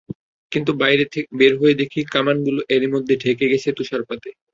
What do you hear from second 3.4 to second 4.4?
গেছে তুষারপাতে।